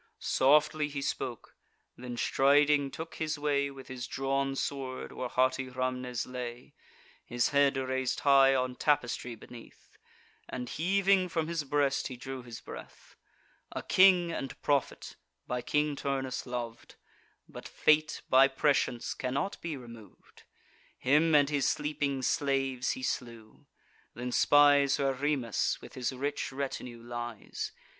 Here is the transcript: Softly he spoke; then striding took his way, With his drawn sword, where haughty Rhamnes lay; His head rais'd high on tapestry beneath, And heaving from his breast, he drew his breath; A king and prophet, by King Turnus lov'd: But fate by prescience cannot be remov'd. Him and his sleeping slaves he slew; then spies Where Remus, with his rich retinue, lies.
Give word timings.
Softly 0.17 0.87
he 0.87 1.03
spoke; 1.03 1.55
then 1.95 2.17
striding 2.17 2.89
took 2.89 3.17
his 3.17 3.37
way, 3.37 3.69
With 3.69 3.87
his 3.87 4.07
drawn 4.07 4.55
sword, 4.55 5.11
where 5.11 5.29
haughty 5.29 5.69
Rhamnes 5.69 6.25
lay; 6.25 6.73
His 7.23 7.49
head 7.49 7.77
rais'd 7.77 8.21
high 8.21 8.55
on 8.55 8.77
tapestry 8.77 9.35
beneath, 9.35 9.91
And 10.49 10.67
heaving 10.69 11.29
from 11.29 11.47
his 11.47 11.63
breast, 11.63 12.07
he 12.07 12.17
drew 12.17 12.41
his 12.41 12.61
breath; 12.61 13.15
A 13.73 13.83
king 13.83 14.31
and 14.31 14.59
prophet, 14.63 15.17
by 15.45 15.61
King 15.61 15.95
Turnus 15.95 16.47
lov'd: 16.47 16.95
But 17.47 17.67
fate 17.67 18.23
by 18.27 18.47
prescience 18.47 19.13
cannot 19.13 19.61
be 19.61 19.77
remov'd. 19.77 20.45
Him 20.97 21.35
and 21.35 21.47
his 21.47 21.69
sleeping 21.69 22.23
slaves 22.23 22.93
he 22.93 23.03
slew; 23.03 23.67
then 24.15 24.31
spies 24.31 24.97
Where 24.97 25.13
Remus, 25.13 25.79
with 25.79 25.93
his 25.93 26.11
rich 26.11 26.51
retinue, 26.51 27.03
lies. 27.03 27.71